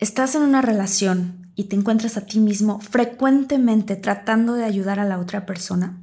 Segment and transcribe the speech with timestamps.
[0.00, 5.04] Estás en una relación y te encuentras a ti mismo frecuentemente tratando de ayudar a
[5.04, 6.00] la otra persona,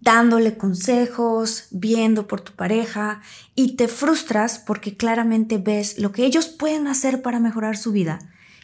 [0.00, 3.20] dándole consejos, viendo por tu pareja
[3.56, 8.20] y te frustras porque claramente ves lo que ellos pueden hacer para mejorar su vida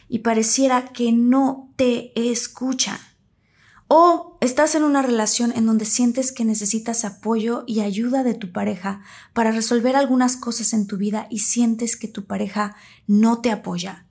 [0.07, 2.97] y pareciera que no te escuchan.
[3.89, 8.53] O estás en una relación en donde sientes que necesitas apoyo y ayuda de tu
[8.53, 9.01] pareja
[9.33, 14.04] para resolver algunas cosas en tu vida y sientes que tu pareja no te apoya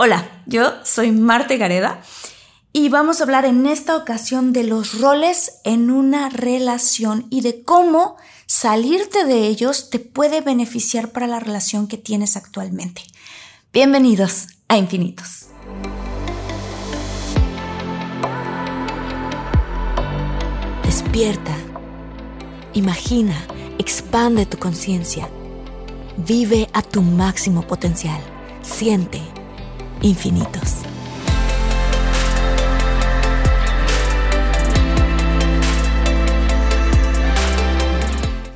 [0.00, 2.00] Hola, yo soy Marte Gareda
[2.72, 7.64] y vamos a hablar en esta ocasión de los roles en una relación y de
[7.64, 13.02] cómo salirte de ellos te puede beneficiar para la relación que tienes actualmente.
[13.72, 15.46] Bienvenidos a Infinitos.
[20.84, 21.56] Despierta,
[22.72, 23.34] imagina,
[23.78, 25.28] expande tu conciencia,
[26.18, 28.20] vive a tu máximo potencial,
[28.62, 29.20] siente
[30.02, 30.78] infinitos.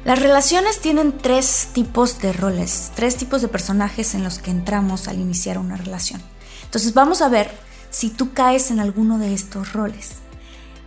[0.04, 5.06] Las relaciones tienen tres tipos de roles, tres tipos de personajes en los que entramos
[5.06, 6.20] al iniciar una relación.
[6.64, 7.50] Entonces vamos a ver
[7.90, 10.16] si tú caes en alguno de estos roles.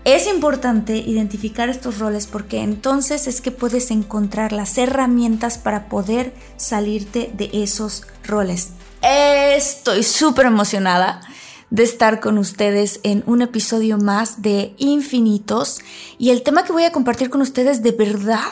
[0.04, 6.34] Es importante identificar estos roles porque entonces es que puedes encontrar las herramientas para poder
[6.58, 8.70] salirte de esos roles.
[9.08, 11.22] Estoy súper emocionada
[11.70, 15.78] de estar con ustedes en un episodio más de Infinitos
[16.18, 18.52] y el tema que voy a compartir con ustedes de verdad,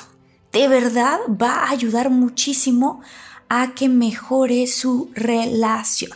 [0.52, 3.02] de verdad va a ayudar muchísimo
[3.50, 6.12] a que mejore su relación.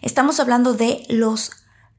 [0.00, 1.50] Estamos hablando de los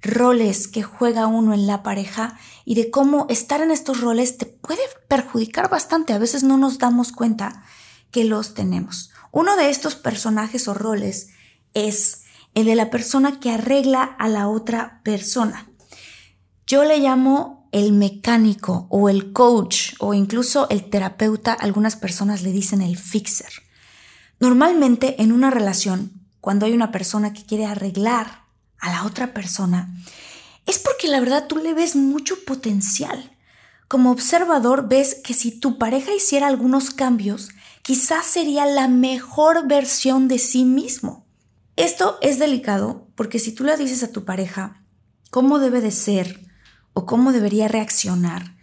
[0.02, 4.46] roles que juega uno en la pareja y de cómo estar en estos roles te
[4.46, 6.14] puede perjudicar bastante.
[6.14, 7.66] A veces no nos damos cuenta
[8.10, 9.12] que los tenemos.
[9.34, 11.32] Uno de estos personajes o roles
[11.74, 12.24] es
[12.54, 15.70] el de la persona que arregla a la otra persona.
[16.66, 22.52] Yo le llamo el mecánico o el coach o incluso el terapeuta, algunas personas le
[22.52, 23.52] dicen el fixer.
[24.40, 28.46] Normalmente en una relación, cuando hay una persona que quiere arreglar
[28.80, 29.94] a la otra persona,
[30.66, 33.38] es porque la verdad tú le ves mucho potencial.
[33.88, 37.50] Como observador ves que si tu pareja hiciera algunos cambios,
[37.84, 41.27] quizás sería la mejor versión de sí mismo.
[41.78, 44.84] Esto es delicado porque si tú le dices a tu pareja
[45.30, 46.42] cómo debe de ser
[46.94, 48.58] o cómo debería reaccionar,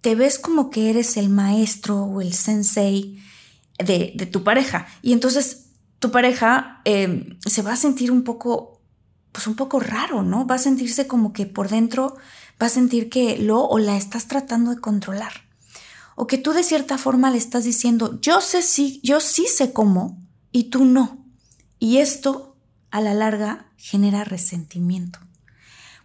[0.00, 3.22] te ves como que eres el maestro o el sensei
[3.78, 4.86] de, tu pareja.
[5.02, 5.66] Y entonces
[5.98, 8.80] tu pareja em, se va a sentir un poco,
[9.30, 10.46] pues un poco raro, ¿no?
[10.46, 12.16] Va a sentirse como que por dentro
[12.62, 15.32] va a sentir que lo o la estás tratando de controlar.
[16.16, 19.74] O que tú de cierta forma le estás diciendo, yo sé sí, yo sí sé
[19.74, 20.18] cómo
[20.50, 21.26] y tú no.
[21.78, 22.53] Y esto
[22.94, 25.18] a la larga genera resentimiento.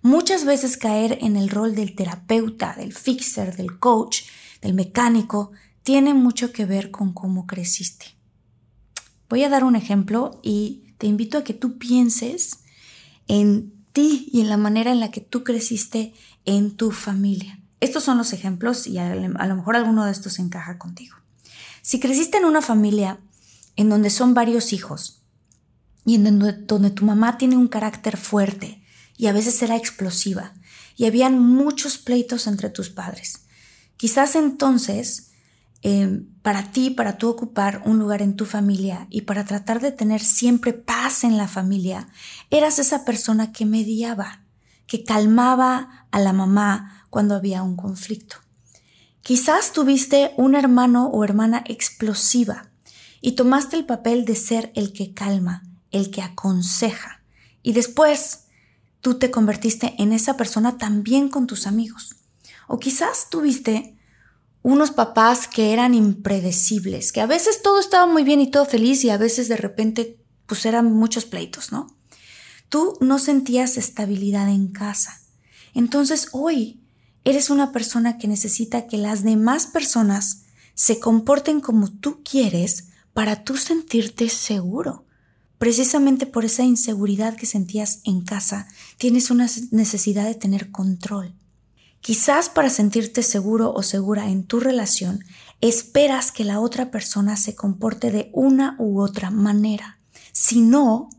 [0.01, 4.23] Muchas veces caer en el rol del terapeuta, del fixer, del coach,
[4.63, 5.51] del mecánico,
[5.83, 8.07] tiene mucho que ver con cómo creciste.
[9.29, 12.61] Voy a dar un ejemplo y te invito a que tú pienses
[13.27, 16.15] en ti y en la manera en la que tú creciste
[16.45, 17.59] en tu familia.
[17.81, 21.15] Estos son los ejemplos y a, lo mejor alguno de estos encaja contigo.
[21.83, 23.19] Si creciste en una familia
[23.75, 25.18] en donde son varios hijos,
[26.05, 28.81] y en donde, tu mamá tiene un carácter fuerte
[29.17, 30.53] y a veces era explosiva
[30.95, 33.45] y habían muchos pleitos entre tus padres.
[33.97, 35.31] Quizás entonces,
[35.81, 39.91] em, para ti, para tú ocupar un lugar en tu familia y para tratar de
[39.91, 42.09] tener siempre paz en la familia,
[42.49, 44.43] eras esa persona que mediaba,
[44.87, 48.37] que calmaba a la mamá cuando había un conflicto.
[49.21, 52.71] Quizás tuviste un hermano o hermana explosiva
[53.21, 57.21] y tomaste el papel de ser el que calma, el que aconseja.
[57.63, 58.45] Y después
[59.01, 62.15] tú te convertiste en esa persona también con tus amigos.
[62.67, 63.97] O quizás tuviste
[64.61, 69.03] unos papás que eran impredecibles, que a veces todo estaba muy bien y todo feliz
[69.03, 71.95] y a veces de repente pues eran muchos pleitos, ¿no?
[72.67, 75.21] Tú no sentías estabilidad en casa.
[75.73, 76.81] Entonces hoy
[77.23, 80.43] eres una persona que necesita que las demás personas
[80.73, 85.05] se comporten como tú quieres para tú sentirte seguro.
[85.59, 91.35] Precisamente por esa inseguridad que sentías en casa, tienes una necesidad de tener control.
[91.99, 95.25] Quizás para sentirte seguro o segura en tu relación,
[95.59, 99.99] esperas que la otra persona se comporte de una u otra manera.
[100.31, 101.09] Si no,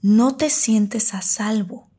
[0.00, 1.90] no te sientes a salvo.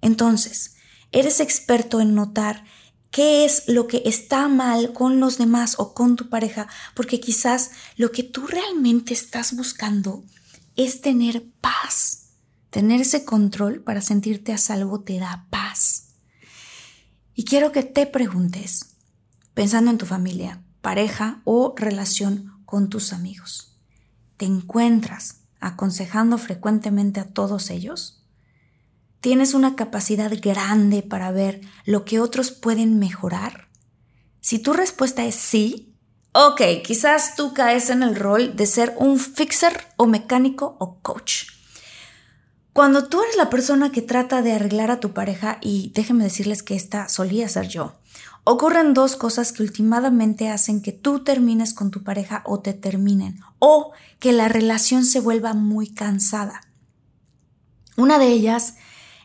[0.00, 0.76] Entonces,
[1.10, 2.64] eres experto en notar
[3.10, 7.72] qué es lo que está mal con los demás o con tu pareja, porque quizás
[7.96, 10.22] lo que tú realmente estás buscando
[10.76, 12.30] es tener paz.
[12.70, 16.14] Tener ese control para sentirte a salvo te da paz.
[17.34, 18.96] Y quiero que te preguntes,
[19.54, 23.78] pensando en tu familia, pareja o relación con tus amigos,
[24.36, 28.24] ¿te encuentras aconsejando frecuentemente a todos ellos?
[29.20, 33.68] ¿Tienes una capacidad grande para ver lo que otros pueden mejorar?
[34.40, 35.93] Si tu respuesta es sí,
[36.34, 41.44] ok, quizás tú caes en el rol de ser un fixer o mecánico o coach.
[42.72, 46.64] Cuando tú eres la persona que trata de arreglar a tu pareja, y déjenme decirles
[46.64, 47.94] que esta solía ser yo,
[48.42, 53.38] ocurren dos cosas que últimamente hacen que tú termines con tu pareja o te terminen,
[53.60, 56.62] o que la relación se vuelva muy cansada.
[57.96, 58.74] Una de ellas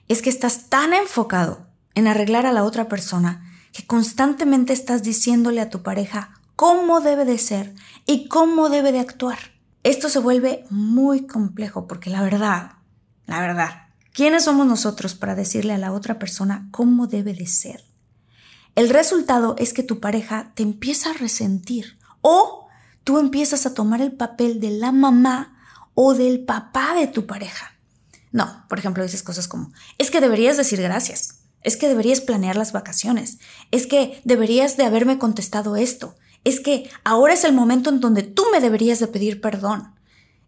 [0.08, 1.66] es que estás tan enfocado
[1.96, 7.24] en arreglar a la otra persona que constantemente estás diciéndole a tu pareja cómo debe
[7.24, 7.74] de ser
[8.06, 9.40] y cómo debe de actuar.
[9.84, 12.74] Esto se vuelve muy complejo porque la verdad,
[13.28, 17.86] la verdad, ¿quiénes somos nosotros para decirle a la otra persona cómo debe de ser?
[18.76, 22.68] El resultado es que tu pareja te empieza a resentir o
[23.06, 25.58] tú empiezas a tomar el papel de la mamá
[25.94, 27.72] o del papá de tu pareja.
[28.34, 32.58] No, por ejemplo, dices cosas como, es que deberías decir gracias, es que deberías planear
[32.58, 33.38] las vacaciones,
[33.72, 38.24] es que deberías de haberme contestado esto, es que ahora es el momento en donde
[38.24, 39.94] tú me deberías de pedir perdón,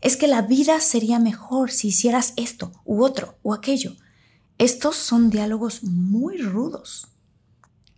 [0.02, 3.96] es que la vida sería mejor si hicieras esto u otro o aquello.
[4.58, 7.08] Estos son diálogos muy rudos.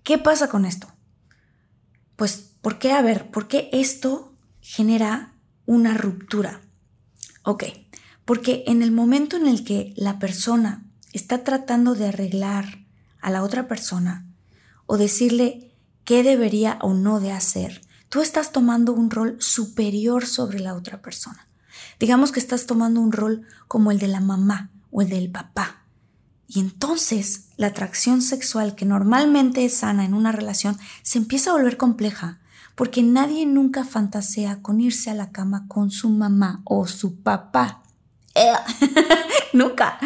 [0.03, 0.87] ¿Qué pasa con esto?
[2.15, 2.91] Pues, ¿por qué?
[2.91, 5.33] A ver, ¿por qué esto genera
[5.65, 6.61] una ruptura?
[7.43, 7.63] Ok,
[8.25, 12.85] porque en el momento en el que la persona está tratando de arreglar
[13.21, 14.25] a la otra persona
[14.85, 15.72] o decirle
[16.05, 21.01] qué debería o no de hacer, tú estás tomando un rol superior sobre la otra
[21.01, 21.47] persona.
[21.99, 25.83] Digamos que estás tomando un rol como el de la mamá o el del papá.
[26.47, 31.53] Y entonces la atracción sexual que normalmente es sana en una relación se empieza a
[31.53, 32.39] volver compleja
[32.75, 37.83] porque nadie nunca fantasea con irse a la cama con su mamá o su papá.
[39.53, 39.99] Nunca.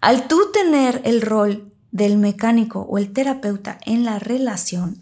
[0.00, 4.98] Al tú tener el rol del mecánico o el terapeuta en la relación,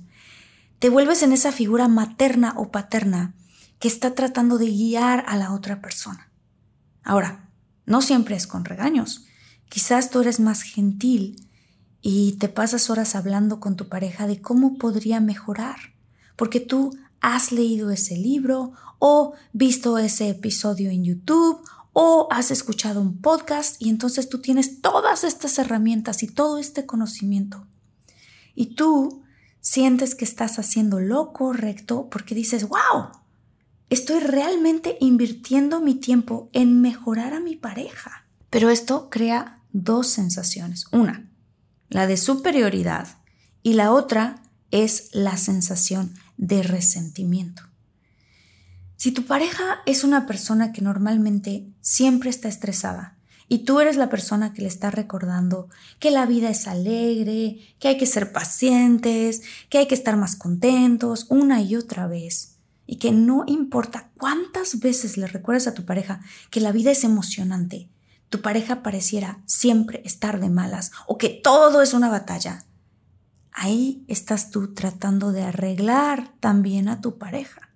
[0.81, 3.35] te vuelves en esa figura materna o paterna
[3.79, 6.33] que está tratando de guiar a la otra persona.
[7.05, 7.51] Ahora,
[7.85, 9.27] no siempre es con regaños.
[9.69, 11.47] Quizás tú eres más gentil
[12.01, 15.77] y te pasas horas hablando con tu pareja de cómo podría mejorar,
[16.35, 21.61] porque tú has leído ese libro o visto ese episodio en YouTube
[21.93, 26.87] o has escuchado un podcast y entonces tú tienes todas estas herramientas y todo este
[26.87, 27.67] conocimiento.
[28.55, 29.20] Y tú
[29.61, 33.11] sientes que estás haciendo lo correcto porque dices, wow,
[33.89, 38.27] estoy realmente invirtiendo mi tiempo en mejorar a mi pareja.
[38.49, 40.87] Pero esto crea dos sensaciones.
[40.93, 41.31] Una,
[41.89, 43.19] la de superioridad
[43.63, 47.63] y la otra es la sensación de resentimiento.
[48.97, 53.20] Si tu pareja es una persona que normalmente siempre está estresada
[53.53, 57.89] y tú eres la persona que le está recordando que la vida es alegre, que
[57.89, 62.97] hay que ser pacientes, que hay que estar más contentos una y otra vez, y
[62.97, 66.21] que no importa cuántas veces le recuerdes a tu pareja
[66.53, 67.89] que la vida es emocionante,
[68.29, 72.67] tu pareja pareciera siempre estar de malas o que todo es una batalla,
[73.51, 77.71] ahí estás tú tratando de arreglar también a tu pareja.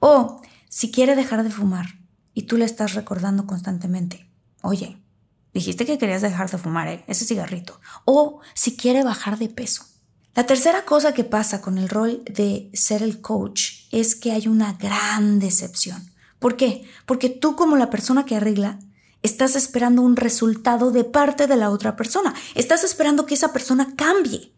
[0.00, 2.00] O si quiere dejar de fumar
[2.34, 4.33] y tú le estás recordando constantemente,
[4.64, 4.98] oye,
[5.52, 7.04] dijiste que querías dejar de fumar ¿eh?
[7.06, 7.80] ese cigarrito.
[8.04, 9.84] O si quiere bajar de peso.
[10.34, 14.48] La tercera cosa que pasa con el rol de ser el coach es que hay
[14.48, 16.10] una gran decepción,
[16.44, 16.86] ¿Por qué?
[17.06, 18.78] Porque tú como la persona que arregla,
[19.22, 22.34] estás esperando un resultado de parte de la otra persona.
[22.54, 24.52] Estás esperando que esa persona cambie.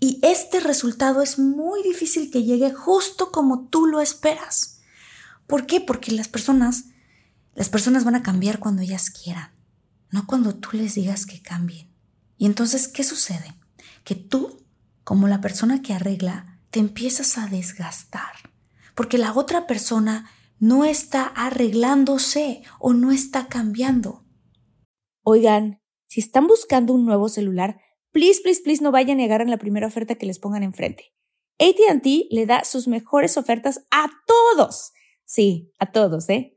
[0.00, 4.80] Y este resultado es muy difícil que llegue justo como tú lo esperas.
[5.46, 5.80] ¿Por qué?
[5.80, 6.86] Porque las personas,
[7.54, 9.52] las personas van a cambiar cuando ellas quieran,
[10.10, 11.90] no cuando tú les digas que cambien.
[12.36, 13.54] Y entonces, ¿qué sucede?
[14.04, 14.64] Que tú,
[15.04, 18.32] como la persona que arregla, te empiezas a desgastar.
[18.94, 24.24] Porque la otra persona no está arreglándose o no está cambiando.
[25.22, 27.80] Oigan, si están buscando un nuevo celular,
[28.12, 31.14] please, please, please no vayan a negar en la primera oferta que les pongan enfrente.
[31.58, 34.92] ATT le da sus mejores ofertas a todos.
[35.24, 36.56] Sí, a todos, ¿eh?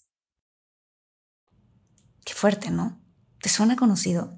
[2.33, 2.99] Fuerte, ¿no?
[3.41, 4.37] ¿Te suena conocido?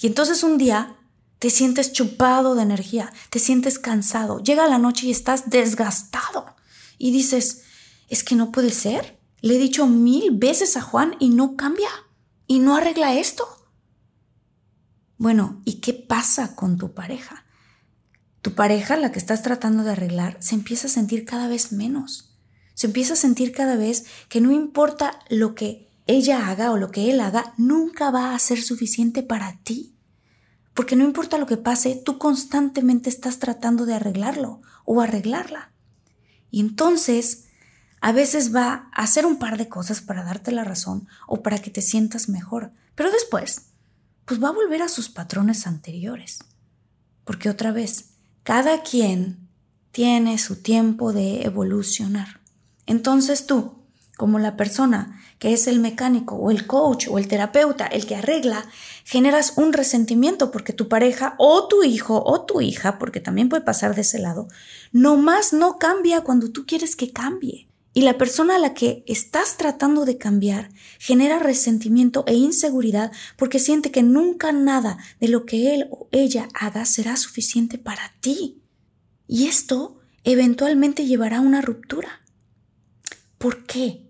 [0.00, 0.96] Y entonces un día
[1.38, 6.54] te sientes chupado de energía, te sientes cansado, llega la noche y estás desgastado
[6.98, 7.62] y dices,
[8.08, 9.18] es que no puede ser.
[9.40, 11.88] Le he dicho mil veces a Juan y no cambia
[12.46, 13.46] y no arregla esto.
[15.16, 17.44] Bueno, ¿y qué pasa con tu pareja?
[18.42, 22.34] Tu pareja, la que estás tratando de arreglar, se empieza a sentir cada vez menos.
[22.74, 26.90] Se empieza a sentir cada vez que no importa lo que ella haga o lo
[26.90, 29.94] que él haga, nunca va a ser suficiente para ti.
[30.74, 35.72] Porque no importa lo que pase, tú constantemente estás tratando de arreglarlo o arreglarla.
[36.50, 37.44] Y entonces,
[38.00, 41.58] a veces va a hacer un par de cosas para darte la razón o para
[41.58, 42.72] que te sientas mejor.
[42.94, 43.66] Pero después
[44.30, 46.38] pues va a volver a sus patrones anteriores.
[47.24, 48.10] Porque otra vez,
[48.44, 49.48] cada quien
[49.90, 52.40] tiene su tiempo de evolucionar.
[52.86, 53.74] Entonces tú,
[54.16, 58.14] como la persona que es el mecánico o el coach o el terapeuta, el que
[58.14, 58.66] arregla,
[59.04, 63.64] generas un resentimiento porque tu pareja o tu hijo o tu hija, porque también puede
[63.64, 64.48] pasar de ese lado,
[64.92, 67.68] nomás no cambia cuando tú quieres que cambie.
[67.94, 73.58] Y la persona a la que estás tratando de cambiar genera resentimiento e inseguridad porque
[73.58, 78.62] siente que nunca nada de lo que él o ella haga será suficiente para ti.
[79.26, 82.20] Y esto eventualmente llevará a una ruptura.
[83.38, 84.09] ¿Por qué?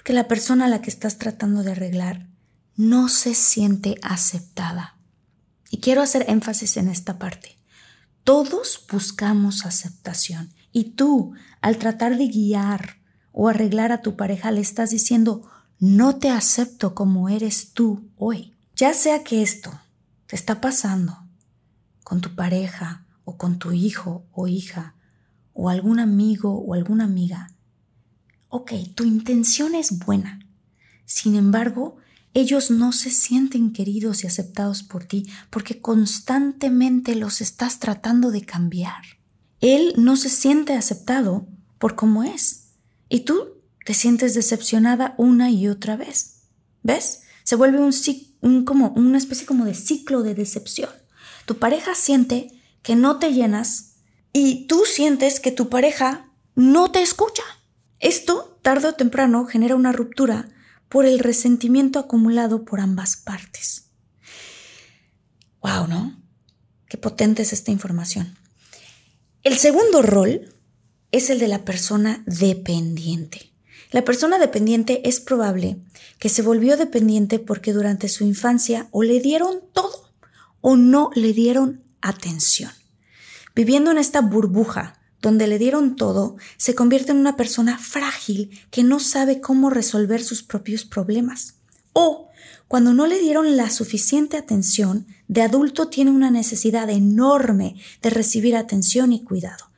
[0.00, 2.26] Porque la persona a la que estás tratando de arreglar
[2.74, 4.96] no se siente aceptada.
[5.70, 7.58] Y quiero hacer énfasis en esta parte.
[8.24, 12.96] Todos buscamos aceptación y tú, al tratar de guiar
[13.30, 18.54] o arreglar a tu pareja, le estás diciendo, no te acepto como eres tú hoy.
[18.76, 19.70] Ya sea que esto
[20.28, 21.28] te está pasando
[22.04, 24.94] con tu pareja o con tu hijo o hija
[25.52, 27.52] o algún amigo o alguna amiga,
[28.50, 30.46] ok, tu intención es buena.
[31.06, 31.96] Sin embargo,
[32.34, 38.42] ellos no se sienten queridos y aceptados por ti porque constantemente los estás tratando de
[38.42, 39.02] cambiar.
[39.60, 42.68] Él no se siente aceptado por cómo es.
[43.08, 46.42] Y tú te sientes decepcionada una y otra vez.
[46.82, 47.22] ¿Ves?
[47.42, 50.90] Se vuelve un, como, una especie como de ciclo de decepción.
[51.46, 52.52] Tu pareja siente
[52.82, 53.96] que no te llenas
[54.32, 57.42] y tú sientes que tu pareja no te escucha.
[58.00, 60.48] Esto, tarde o temprano, genera una ruptura
[60.88, 63.90] por el resentimiento acumulado por ambas partes.
[65.62, 66.20] Wow, ¿no?
[66.88, 68.36] Qué potente es esta información.
[69.42, 70.54] El segundo rol
[71.12, 73.52] es el de la persona dependiente.
[73.92, 75.78] La persona dependiente es probable
[76.18, 80.12] que se volvió dependiente porque durante su infancia o le dieron todo
[80.60, 82.70] o no le dieron atención.
[83.54, 88.82] Viviendo en esta burbuja donde le dieron todo, se convierte en una persona frágil que
[88.82, 91.54] no sabe cómo resolver sus propios problemas.
[91.92, 92.28] O
[92.68, 98.56] cuando no le dieron la suficiente atención, de adulto tiene una necesidad enorme de recibir
[98.56, 99.70] atención y cuidado.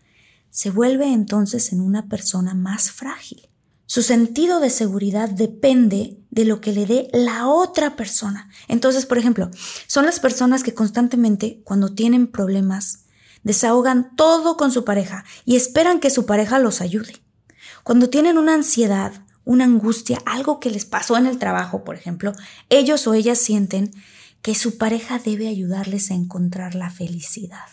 [0.51, 3.49] Se vuelve entonces en una persona más frágil.
[3.87, 8.49] Su sentido de seguridad depende de lo que le dé la otra persona.
[8.69, 9.51] Entonces, por ejemplo,
[9.87, 13.05] son las personas que constantemente, cuando tienen problemas,
[13.43, 17.23] desahogan todo con su pareja y esperan que su pareja los ayude.
[17.85, 22.33] Cuando tienen una ansiedad una angustia, algo que les pasó en el trabajo, por ejemplo,
[22.69, 23.91] ellos o ellas sienten
[24.41, 27.67] que su pareja debe ayudarles a encontrar la felicidad.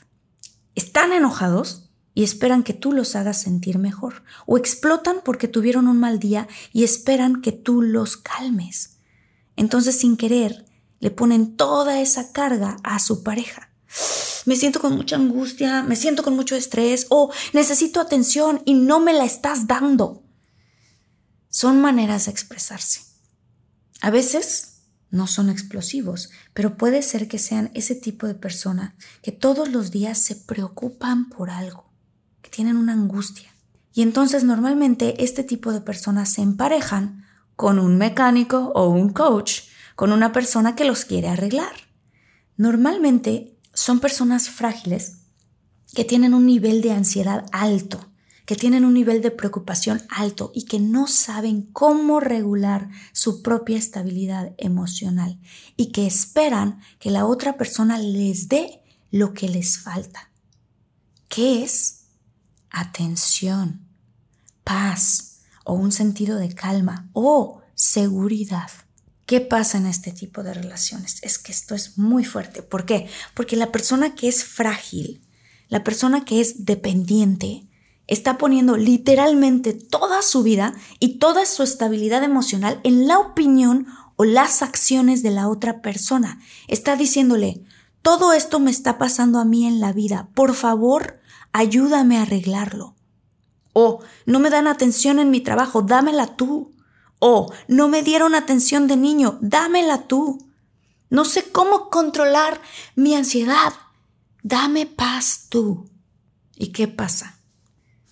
[0.75, 5.99] Están enojados y esperan que tú los hagas sentir mejor, o explotan porque tuvieron un
[5.99, 8.97] mal día y esperan que tú los calmes.
[9.55, 10.65] Entonces, sin querer,
[10.99, 13.68] le ponen toda esa carga a su pareja.
[14.45, 18.99] Me siento con mucha angustia, me siento con mucho estrés, o necesito atención y no
[18.99, 20.23] me la estás dando.
[21.49, 23.01] Son maneras de expresarse.
[24.01, 29.31] A veces no son explosivos, pero puede ser que sean ese tipo de persona que
[29.31, 31.91] todos los días se preocupan por algo
[32.41, 33.49] que tienen una angustia.
[33.93, 39.63] Y entonces normalmente este tipo de personas se emparejan con un mecánico o un coach,
[39.95, 41.73] con una persona que los quiere arreglar.
[42.55, 45.19] Normalmente son personas frágiles
[45.93, 48.05] que tienen un nivel de ansiedad alto,
[48.45, 53.77] que tienen un nivel de preocupación alto y que no saben cómo regular su propia
[53.77, 55.39] estabilidad emocional
[55.77, 58.81] y que esperan que la otra persona les dé
[59.11, 60.31] lo que les falta.
[61.27, 61.95] ¿Qué es?
[62.71, 63.87] atención,
[64.63, 68.69] paz o un sentido de calma o seguridad.
[69.29, 71.19] ¿Qué pasa en este tipo de relaciones?
[71.21, 72.63] Es que esto es muy fuerte.
[72.63, 73.07] ¿Por qué?
[73.35, 75.21] Porque la persona que es frágil,
[75.67, 77.67] la persona que es dependiente,
[78.07, 84.23] está poniendo literalmente toda su vida y toda su estabilidad emocional en la opinión o
[84.23, 86.41] las acciones de la otra persona.
[86.67, 87.63] Está diciéndole,
[88.01, 90.29] todo esto me está pasando a mí en la vida.
[90.33, 91.19] Por favor,
[91.51, 92.95] ayúdame a arreglarlo.
[93.73, 96.71] O no me dan atención en mi trabajo, dámela tú.
[97.19, 100.49] O no me dieron atención de niño, dámela tú.
[101.09, 102.61] No sé cómo controlar
[102.95, 103.73] mi ansiedad,
[104.41, 105.89] dame paz tú.
[106.55, 107.39] ¿Y qué pasa?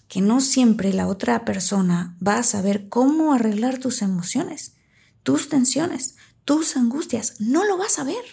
[0.08, 4.76] Que no siempre la otra persona va a saber cómo arreglar tus emociones,
[5.24, 7.36] tus tensiones, tus angustias.
[7.40, 8.24] No lo vas a ver.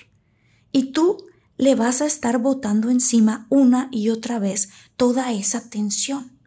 [0.72, 1.24] Y tú
[1.56, 6.38] le vas a estar botando encima una y otra vez toda esa tensión.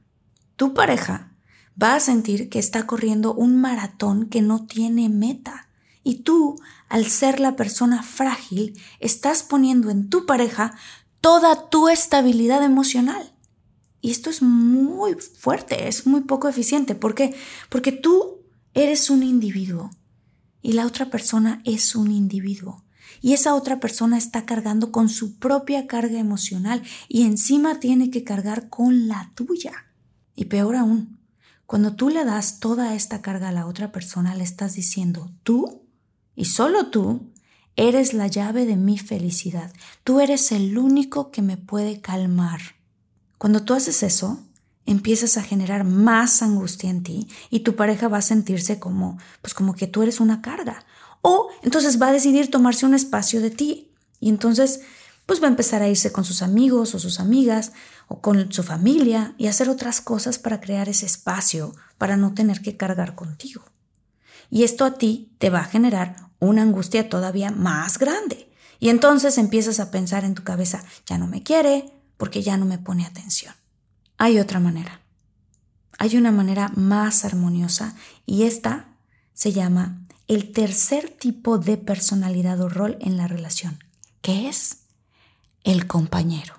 [0.55, 1.37] Tu pareja
[1.81, 5.69] va a sentir que está corriendo un maratón que no tiene meta.
[6.03, 10.75] Y tú, al ser la persona frágil, estás poniendo en tu pareja
[11.21, 13.34] toda tu estabilidad emocional.
[14.01, 16.95] Y esto es muy fuerte, es muy poco eficiente.
[16.95, 17.36] ¿Por qué?
[17.69, 18.41] Porque tú
[18.73, 19.89] eres un individuo
[20.62, 22.84] y la otra persona es un individuo
[23.21, 28.23] y esa otra persona está cargando con su propia carga emocional y encima tiene que
[28.23, 29.73] cargar con la tuya.
[30.36, 31.16] Y peor aún,
[31.67, 35.84] cuando tú le das toda esta carga a la otra persona, le estás diciendo, tú
[36.34, 37.30] y solo tú
[37.75, 39.71] eres la llave de mi felicidad.
[40.03, 42.62] Tú eres el único que me puede calmar.
[43.38, 44.39] Cuando tú haces eso,
[44.86, 49.53] empiezas a generar más angustia en ti y tu pareja va a sentirse como pues
[49.53, 50.86] como que tú eres una carga
[51.21, 54.80] o entonces va a decidir tomarse un espacio de ti y entonces
[55.25, 57.73] pues va a empezar a irse con sus amigos o sus amigas
[58.08, 62.62] o con su familia y hacer otras cosas para crear ese espacio para no tener
[62.62, 63.63] que cargar contigo.
[64.50, 68.50] Y esto a ti te va a generar una angustia todavía más grande.
[68.80, 72.65] Y entonces empiezas a pensar en tu cabeza, ya no me quiere porque ya no
[72.65, 73.54] me pone atención.
[74.17, 75.02] Hay otra manera.
[76.00, 78.89] Hay una manera más armoniosa y esta
[79.34, 83.84] se llama el tercer tipo de personalidad o rol en la relación,
[84.22, 84.84] que es
[85.63, 86.57] el compañero.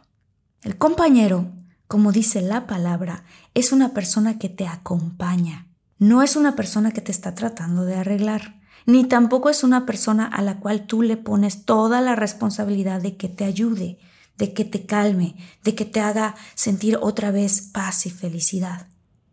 [0.62, 1.53] El compañero,
[1.87, 5.68] como dice la palabra, es una persona que te acompaña.
[5.99, 10.27] No es una persona que te está tratando de arreglar, ni tampoco es una persona
[10.27, 13.99] a la cual tú le pones toda la responsabilidad de que te ayude,
[14.37, 18.88] de que te calme, de que te haga sentir otra vez paz y felicidad.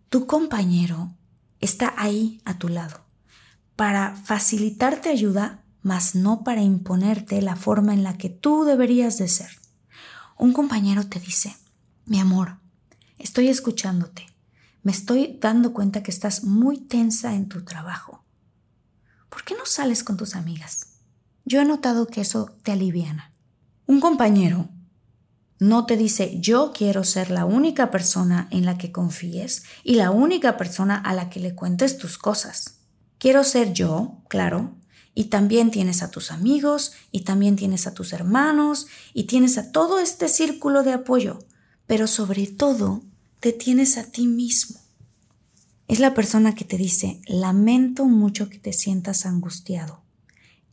[0.09, 1.15] Tu compañero
[1.59, 3.05] está ahí a tu lado
[3.75, 9.27] para facilitarte ayuda, mas no para imponerte la forma en la que tú deberías de
[9.27, 9.64] ser.
[10.37, 11.55] Un compañero te dice,
[12.05, 12.59] mi amor,
[13.17, 14.27] estoy escuchándote,
[14.83, 18.23] me estoy dando cuenta que estás muy tensa en tu trabajo.
[19.29, 20.99] ¿Por qué no sales con tus amigas?
[21.45, 23.33] Yo he notado que eso te aliviana.
[23.87, 24.69] Un compañero
[25.59, 30.11] no te dice yo quiero ser la única persona en la que confíes y la
[30.11, 32.81] única persona a la que le cuentes tus cosas.
[33.19, 34.75] Quiero ser yo, claro,
[35.15, 39.71] y también tienes a tus amigos, y también tienes a tus hermanos, y tienes a
[39.71, 41.39] todo este círculo de apoyo,
[41.87, 43.01] pero sobre todo
[43.39, 44.79] te tienes a ti mismo.
[45.87, 50.03] Es la persona que te dice, lamento mucho que te sientas angustiado,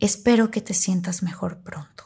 [0.01, 2.05] espero que te sientas mejor pronto.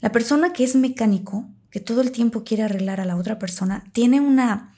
[0.00, 3.84] La persona que es mecánico, que todo el tiempo quiere arreglar a la otra persona,
[3.92, 4.68] tiene una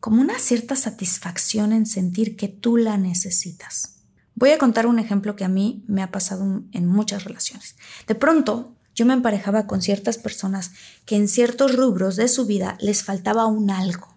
[0.00, 3.97] como una cierta satisfacción en sentir que tú la necesitas.
[4.40, 7.74] Voy a contar un ejemplo que a mí me ha pasado en muchas relaciones.
[8.06, 10.70] De pronto, yo me emparejaba con ciertas personas
[11.06, 14.16] que en ciertos rubros de su vida les faltaba un algo.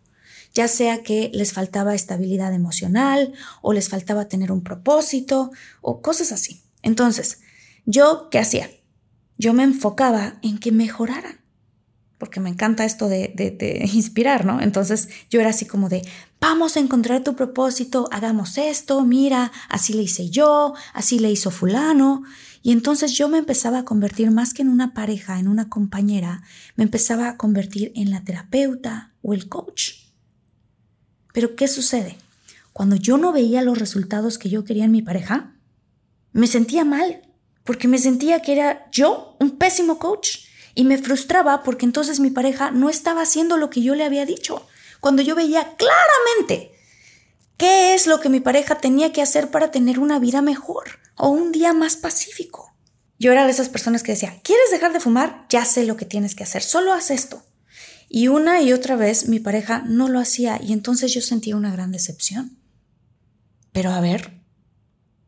[0.53, 5.49] ya sea que les faltaba estabilidad emocional o les faltaba tener un propósito
[5.81, 6.61] o cosas así.
[6.83, 7.39] Entonces,
[7.87, 8.69] ¿yo qué hacía?
[9.39, 11.40] Yo me enfocaba en que mejoraran
[12.21, 14.61] porque me encanta esto de, inspirar, ¿no?
[14.61, 16.07] Entonces yo era así como de,
[16.39, 21.49] vamos a encontrar tu propósito, hagamos esto, mira, así le hice yo, así le hizo
[21.49, 22.21] fulano.
[22.61, 26.43] Y entonces yo me empezaba a convertir más que en una pareja, en una compañera,
[26.75, 29.93] me empezaba a convertir en la terapeuta o el coach.
[31.33, 32.17] Pero ¿qué sucede?
[32.71, 35.55] Cuando yo no veía los resultados que yo quería en mi pareja,
[36.33, 37.23] me sentía mal,
[37.63, 42.29] porque me sentía que era yo un pésimo coach y me frustraba porque entonces mi
[42.29, 44.67] pareja no estaba haciendo lo que yo le había dicho.
[44.99, 46.71] Cuando yo veía claramente
[47.57, 51.29] qué es lo que mi pareja tenía que hacer para tener una vida mejor o
[51.29, 52.73] un día más pacífico.
[53.19, 55.45] Yo era de esas personas que decía, ¿quieres dejar de fumar?
[55.49, 57.43] Ya sé lo que tienes que hacer, solo haz esto.
[58.09, 61.71] Y una y otra vez mi pareja no lo hacía y entonces yo sentía una
[61.71, 62.57] gran decepción.
[63.71, 64.41] Pero a ver,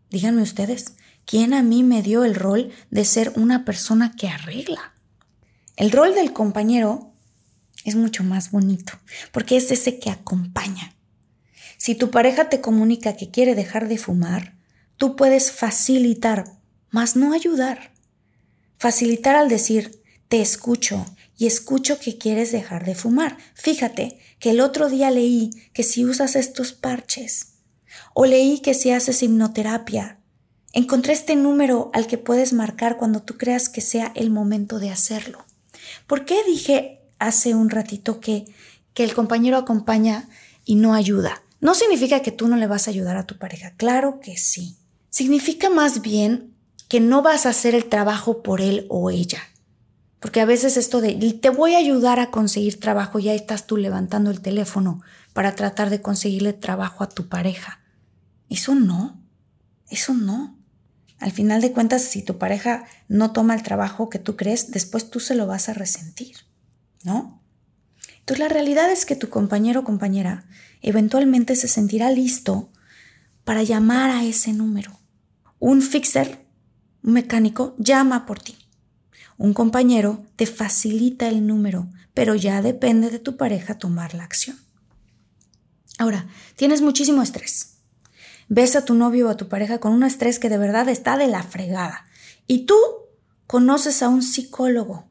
[0.09, 0.93] díganme ustedes,
[1.25, 4.92] ¿quién a mí me dio el rol de ser una persona que arregla?
[5.75, 7.11] El rol del compañero
[7.83, 8.93] es mucho más bonito,
[9.31, 10.95] porque es ese que acompaña.
[11.77, 14.55] Si tu pareja te comunica que quiere dejar de fumar,
[14.97, 16.45] tú puedes facilitar,
[16.91, 17.91] más no ayudar.
[18.77, 21.05] Facilitar al decir, te escucho
[21.37, 23.37] y escucho que quieres dejar de fumar.
[23.55, 27.55] Fíjate que el otro día leí que si usas estos parches,
[28.13, 30.19] o leí que si haces hipnoterapia,
[30.71, 34.91] encontré este número al que puedes marcar cuando tú creas que sea el momento de
[34.91, 35.45] hacerlo.
[36.07, 38.45] ¿Por qué dije hace un ratito que,
[38.93, 40.29] que el compañero acompaña
[40.65, 41.43] y no ayuda?
[41.59, 44.77] No significa que tú no le vas a ayudar a tu pareja, claro que sí.
[45.09, 46.53] Significa más bien
[46.89, 49.39] que no vas a hacer el trabajo por él o ella.
[50.19, 53.77] Porque a veces esto de te voy a ayudar a conseguir trabajo, ya estás tú
[53.77, 55.01] levantando el teléfono
[55.33, 57.81] para tratar de conseguirle trabajo a tu pareja.
[58.49, 59.21] Eso no,
[59.89, 60.57] eso no.
[61.23, 65.09] Al final de cuentas, si tu pareja no toma el trabajo que tú crees, después
[65.09, 66.35] tú se lo vas a resentir,
[67.05, 67.41] ¿no?
[68.19, 70.43] Entonces la realidad es que tu compañero o compañera
[70.81, 72.73] eventualmente se sentirá listo
[73.45, 74.99] para llamar a ese número.
[75.59, 76.45] Un fixer,
[77.03, 78.57] un mecánico, llama por ti.
[79.37, 84.57] Un compañero te facilita el número, pero ya depende de tu pareja tomar la acción.
[85.99, 87.72] Ahora, tienes muchísimo estrés
[88.49, 91.17] ves a tu novio o a tu pareja con un estrés que de verdad está
[91.17, 92.05] de la fregada
[92.47, 92.75] y tú
[93.47, 95.05] conoces a un psicólogo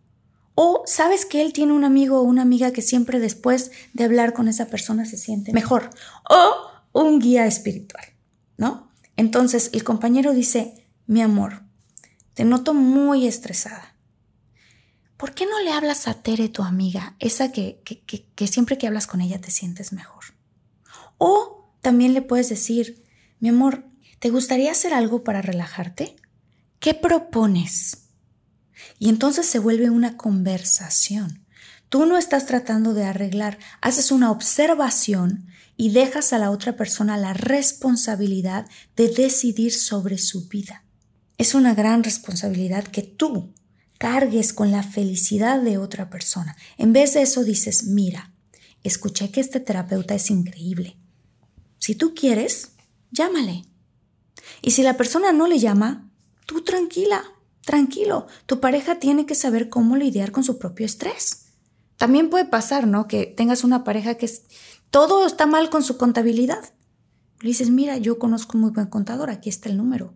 [0.55, 4.33] o sabes que él tiene un amigo o una amiga que siempre después de hablar
[4.33, 5.91] con esa persona se siente mejor
[6.29, 8.05] o un guía espiritual,
[8.57, 8.91] ¿no?
[9.17, 11.63] Entonces el compañero dice, mi amor,
[12.35, 13.97] te noto muy estresada.
[15.17, 18.77] ¿Por qué no le hablas a Tere, tu amiga, esa que, que, que, que siempre
[18.77, 20.25] que hablas con ella te sientes mejor?
[21.17, 23.02] O también le puedes decir,
[23.43, 23.85] mi amor,
[24.21, 26.15] ¿te gustaría hacer algo para relajarte?
[26.79, 28.05] ¿Qué propones?
[29.01, 31.45] Y entonces se vuelve una conversación.
[31.89, 37.17] Tú no estás tratando de arreglar, haces una observación y dejas a la otra persona
[37.17, 40.85] la responsabilidad de decidir sobre su vida.
[41.37, 43.53] Es una gran responsabilidad que tú
[43.99, 46.57] cargues con la felicidad de otra persona.
[46.79, 48.33] En vez de eso dices, mira,
[48.85, 50.97] escuché que este terapeuta es increíble.
[51.79, 52.72] Si tú quieres,
[53.13, 53.65] llámale.
[54.61, 56.11] Y si la persona no le llama,
[56.47, 57.23] tú tranquila,
[57.65, 58.27] tranquilo.
[58.47, 61.53] Tu pareja tiene que saber cómo lidiar con su propio estrés.
[61.97, 63.07] También puede pasar, ¿no?
[63.07, 64.29] Que tengas una pareja que
[64.91, 66.75] todo está mal con su contabilidad.
[67.41, 70.15] Le dices, mira, yo conozco un muy buen contador, aquí está el número.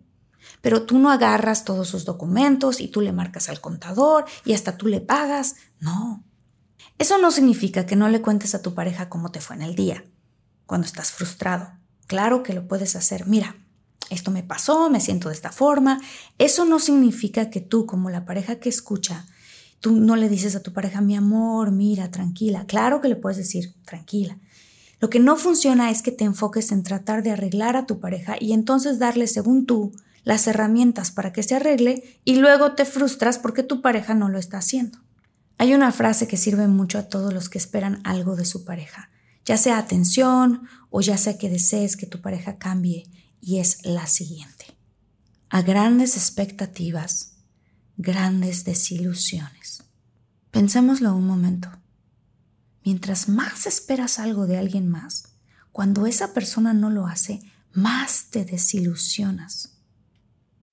[0.61, 4.77] Pero tú no agarras todos sus documentos y tú le marcas al contador y hasta
[4.77, 5.55] tú le pagas.
[5.79, 6.23] No.
[6.97, 9.75] Eso no significa que no le cuentes a tu pareja cómo te fue en el
[9.75, 10.05] día,
[10.65, 11.71] cuando estás frustrado.
[12.07, 13.27] Claro que lo puedes hacer.
[13.27, 13.55] Mira,
[14.09, 15.99] esto me pasó, me siento de esta forma.
[16.37, 19.25] Eso no significa que tú, como la pareja que escucha,
[19.81, 22.65] tú no le dices a tu pareja, mi amor, mira, tranquila.
[22.65, 24.39] Claro que le puedes decir, tranquila.
[24.99, 28.35] Lo que no funciona es que te enfoques en tratar de arreglar a tu pareja
[28.39, 29.91] y entonces darle, según tú,
[30.23, 34.39] las herramientas para que se arregle y luego te frustras porque tu pareja no lo
[34.39, 34.99] está haciendo.
[35.57, 39.09] Hay una frase que sirve mucho a todos los que esperan algo de su pareja
[39.47, 43.05] ya sea atención o ya sea que desees que tu pareja cambie,
[43.41, 44.77] y es la siguiente.
[45.49, 47.37] A grandes expectativas,
[47.97, 49.83] grandes desilusiones.
[50.51, 51.69] Pensémoslo un momento.
[52.83, 55.35] Mientras más esperas algo de alguien más,
[55.71, 57.41] cuando esa persona no lo hace,
[57.73, 59.77] más te desilusionas.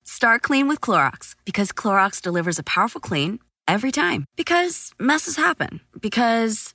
[0.07, 4.25] Start clean with Clorox because Clorox delivers a powerful clean every time.
[4.35, 5.81] Because messes happen.
[5.99, 6.74] Because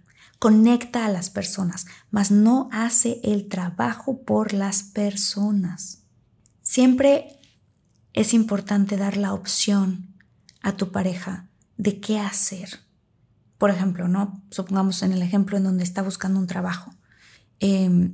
[0.41, 6.01] conecta a las personas, mas no hace el trabajo por las personas.
[6.63, 7.39] Siempre
[8.13, 10.15] es importante dar la opción
[10.63, 12.79] a tu pareja de qué hacer.
[13.59, 14.41] Por ejemplo, ¿no?
[14.49, 16.91] Supongamos en el ejemplo en donde está buscando un trabajo.
[17.59, 18.09] Eh,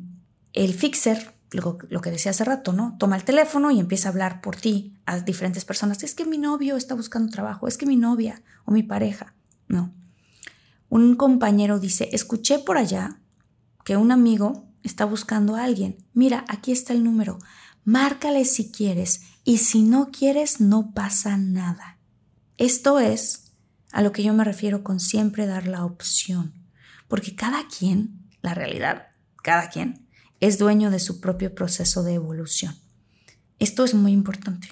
[0.52, 2.98] el fixer, lo, lo, que decía hace rato, ¿no?
[3.00, 6.04] Toma el teléfono y empieza a hablar por ti a diferentes personas.
[6.04, 9.34] Es que mi novio está buscando trabajo, es que mi novia o mi pareja.
[9.70, 9.94] No.
[10.89, 13.19] Un compañero dice, escuché por allá
[13.84, 15.97] que un amigo está buscando a alguien.
[16.13, 17.39] Mira, aquí está el número.
[17.84, 21.97] Márcale si quieres y si no quieres no pasa nada.
[22.58, 23.54] Esto es
[23.91, 26.54] a lo que yo me refiero con siempre dar la opción,
[27.08, 29.08] porque cada quien, la realidad,
[29.41, 30.08] cada quien
[30.39, 32.76] es dueño de su propio proceso de evolución.
[33.60, 34.69] Esto es muy importante.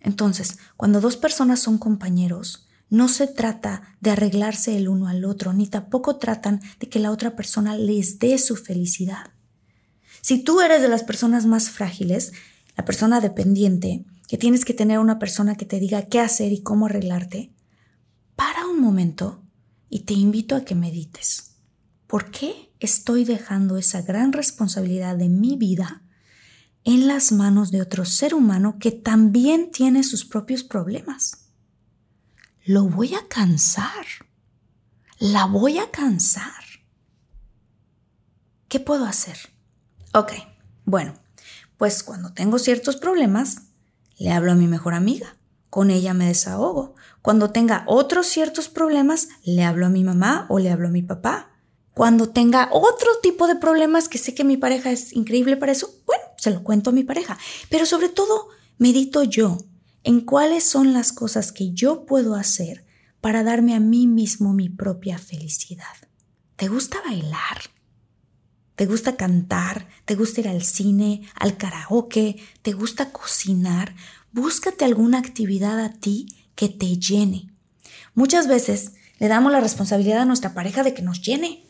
[0.00, 5.52] Entonces, cuando dos personas son compañeros, no se trata de arreglarse el uno al otro,
[5.52, 9.30] ni tampoco tratan de que la otra persona les dé su felicidad.
[10.22, 12.32] Si tú eres de las personas más frágiles,
[12.76, 16.62] la persona dependiente, que tienes que tener una persona que te diga qué hacer y
[16.62, 17.52] cómo arreglarte,
[18.36, 19.42] para un momento
[19.88, 21.56] y te invito a que medites.
[22.06, 26.02] ¿Por qué estoy dejando esa gran responsabilidad de mi vida
[26.84, 31.47] en las manos de otro ser humano que también tiene sus propios problemas?
[32.68, 34.04] Lo voy a cansar.
[35.18, 36.62] La voy a cansar.
[38.68, 39.38] ¿Qué puedo hacer?
[40.12, 40.32] Ok,
[40.84, 41.14] bueno,
[41.78, 43.68] pues cuando tengo ciertos problemas,
[44.18, 45.38] le hablo a mi mejor amiga.
[45.70, 46.94] Con ella me desahogo.
[47.22, 51.00] Cuando tenga otros ciertos problemas, le hablo a mi mamá o le hablo a mi
[51.00, 51.52] papá.
[51.94, 55.88] Cuando tenga otro tipo de problemas que sé que mi pareja es increíble para eso,
[56.04, 57.38] bueno, se lo cuento a mi pareja.
[57.70, 59.56] Pero sobre todo, medito yo
[60.04, 62.84] en cuáles son las cosas que yo puedo hacer
[63.20, 65.84] para darme a mí mismo mi propia felicidad.
[66.56, 67.58] ¿Te gusta bailar?
[68.74, 69.88] ¿Te gusta cantar?
[70.04, 72.36] ¿Te gusta ir al cine, al karaoke?
[72.62, 73.94] ¿Te gusta cocinar?
[74.32, 77.52] Búscate alguna actividad a ti que te llene.
[78.14, 81.64] Muchas veces le damos la responsabilidad a nuestra pareja de que nos llene.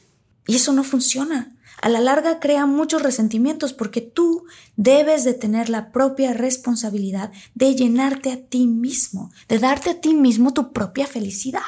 [0.46, 1.57] Y eso no funciona.
[1.80, 4.44] A la larga crea muchos resentimientos porque tú
[4.76, 10.14] debes de tener la propia responsabilidad de llenarte a ti mismo, de darte a ti
[10.14, 11.62] mismo tu propia felicidad.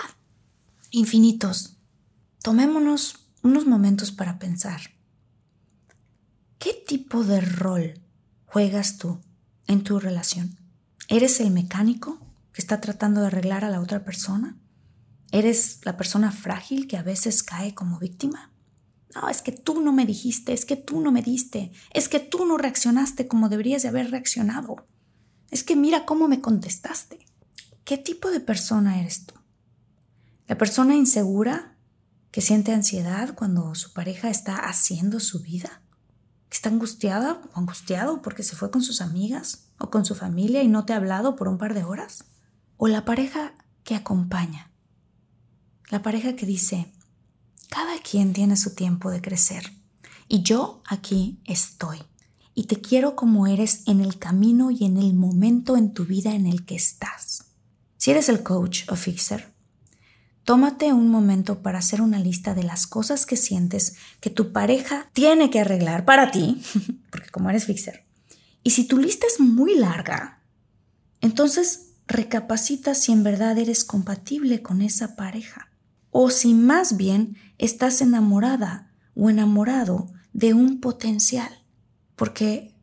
[0.91, 1.77] Infinitos,
[2.43, 4.81] tomémonos unos momentos para pensar.
[6.59, 7.95] ¿Qué tipo de rol
[8.47, 9.21] juegas tú
[9.67, 10.59] en tu relación?
[11.09, 12.19] ¿Eres el mecánico
[12.53, 14.59] que está tratando de arreglar a la otra persona?
[15.31, 18.50] ¿Eres la persona frágil que a veces cae como víctima?
[19.15, 22.21] No, es que tú no me dijiste, es que tú no me diste, es que
[22.21, 24.87] tú no reaccionaste como deberías de haber reaccionado.
[25.51, 27.27] Es que mira cómo me contestaste.
[27.85, 29.35] ¿Qué tipo de persona eres tú?
[30.47, 31.77] ¿La persona insegura
[32.31, 35.83] que siente ansiedad cuando su pareja está haciendo su vida?
[36.49, 40.63] ¿Que está angustiada o angustiado porque se fue con sus amigas o con su familia
[40.63, 42.25] y no te ha hablado por un par de horas?
[42.77, 44.71] ¿O la pareja que acompaña?
[45.91, 46.93] La pareja que dice,
[47.71, 49.73] cada quien tiene su tiempo de crecer.
[50.29, 51.99] Y yo aquí estoy.
[52.53, 56.35] Y te quiero como eres en el camino y en el momento en tu vida
[56.35, 57.45] en el que estás.
[57.97, 59.53] Si eres el coach o fixer,
[60.45, 65.09] tómate un momento para hacer una lista de las cosas que sientes que tu pareja
[65.13, 66.61] tiene que arreglar para ti,
[67.11, 68.05] porque como eres fixer.
[68.65, 70.43] Y si tu lista es muy larga,
[71.21, 75.70] entonces recapacita si en verdad eres compatible con esa pareja
[76.11, 81.65] o si más bien estás enamorada o enamorado de un potencial.
[82.17, 82.75] Porque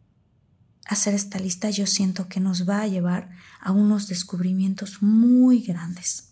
[0.86, 6.30] hacer esta lista yo siento que nos va a llevar a unos descubrimientos muy grandes.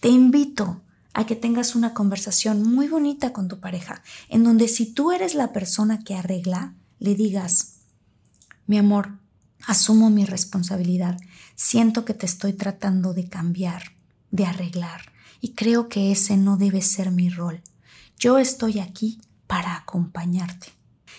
[0.00, 0.82] Te invito
[1.12, 5.34] a que tengas una conversación muy bonita con tu pareja, en donde si tú eres
[5.34, 7.78] la persona que arregla, le digas,
[8.66, 9.18] mi amor,
[9.66, 11.18] asumo mi responsabilidad,
[11.54, 13.92] siento que te estoy tratando de cambiar,
[14.30, 17.62] de arreglar, y creo que ese no debe ser mi rol.
[18.18, 20.68] Yo estoy aquí para acompañarte.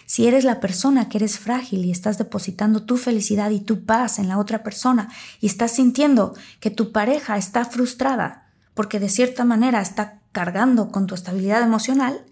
[0.05, 4.19] Si eres la persona que eres frágil y estás depositando tu felicidad y tu paz
[4.19, 5.09] en la otra persona
[5.41, 11.07] y estás sintiendo que tu pareja está frustrada porque de cierta manera está cargando con
[11.07, 12.23] tu estabilidad emocional,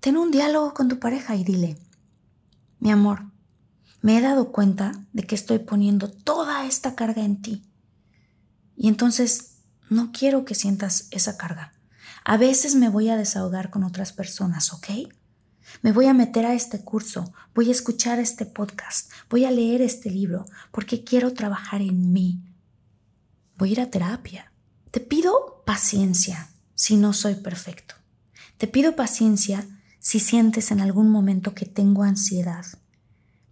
[0.00, 1.78] ten un diálogo con tu pareja y dile,
[2.78, 3.24] mi amor,
[4.02, 7.62] me he dado cuenta de que estoy poniendo toda esta carga en ti.
[8.76, 9.51] Y entonces
[9.92, 11.72] no quiero que sientas esa carga.
[12.24, 14.88] A veces me voy a desahogar con otras personas, ¿ok?
[15.80, 19.80] Me voy a meter a este curso, voy a escuchar este podcast, voy a leer
[19.80, 22.42] este libro, porque quiero trabajar en mí.
[23.56, 24.52] Voy a ir a terapia.
[24.90, 27.94] Te pido paciencia si no soy perfecto.
[28.58, 29.66] Te pido paciencia
[29.98, 32.64] si sientes en algún momento que tengo ansiedad.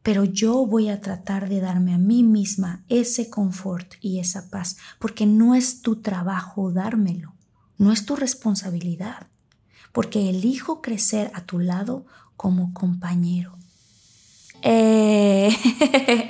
[0.03, 4.77] Pero yo voy a tratar de darme a mí misma ese confort y esa paz,
[4.99, 7.35] porque no es tu trabajo dármelo,
[7.79, 9.27] no es tu responsabilidad
[9.93, 12.05] porque elijo crecer a tu lado
[12.37, 13.57] como compañero.
[14.63, 15.51] Eh,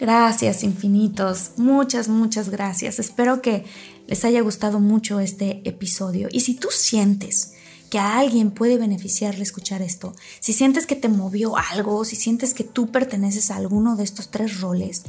[0.00, 2.98] gracias infinitos, muchas, muchas gracias.
[2.98, 3.64] Espero que
[4.06, 6.28] les haya gustado mucho este episodio.
[6.30, 7.54] Y si tú sientes
[7.92, 12.54] que a alguien puede beneficiarle escuchar esto, si sientes que te movió algo, si sientes
[12.54, 15.02] que tú perteneces a alguno de estos tres roles,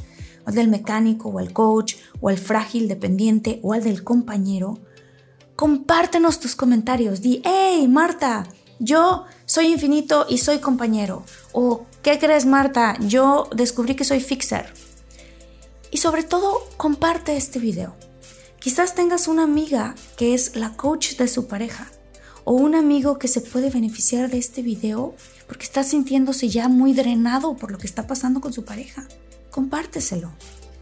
[0.46, 4.80] o del mecánico, o el coach, o el frágil dependiente, o al del compañero,
[5.56, 7.22] compártenos tus comentarios.
[7.22, 8.46] Di, hey, Marta,
[8.78, 11.24] yo soy infinito y soy compañero.
[11.54, 12.98] O, ¿qué crees, Marta?
[13.00, 14.74] Yo descubrí que soy fixer.
[15.90, 17.96] Y sobre todo, comparte este video.
[18.60, 21.90] Quizás tengas una amiga que es la coach de su pareja.
[22.44, 25.14] O un amigo que se puede beneficiar de este video
[25.46, 29.06] porque está sintiéndose ya muy drenado por lo que está pasando con su pareja.
[29.50, 30.30] Compárteselo.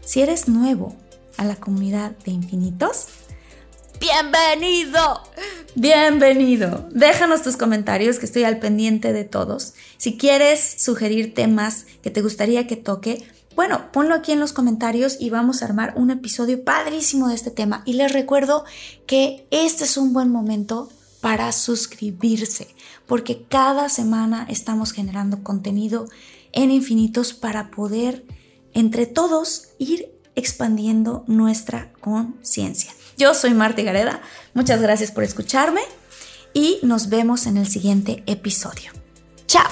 [0.01, 0.95] Si eres nuevo
[1.37, 3.07] a la comunidad de infinitos,
[3.99, 5.21] Bienvenido.
[5.75, 6.89] Bienvenido.
[6.91, 9.75] Déjanos tus comentarios que estoy al pendiente de todos.
[9.95, 13.23] Si quieres sugerir temas que te gustaría que toque,
[13.55, 17.49] bueno, ponlo aquí en los comentarios y vamos a armar un episodio padrísimo de este
[17.49, 17.81] tema.
[17.85, 18.65] Y les recuerdo
[19.05, 20.89] que este es un buen momento
[21.23, 22.67] para suscribirse,
[23.07, 26.09] porque cada semana estamos generando contenido
[26.51, 28.25] en infinitos para poder
[28.73, 32.91] entre todos ir expandiendo nuestra conciencia.
[33.17, 34.21] Yo soy Marta Gareda,
[34.53, 35.81] muchas gracias por escucharme
[36.53, 38.91] y nos vemos en el siguiente episodio.
[39.47, 39.71] ¡Chao!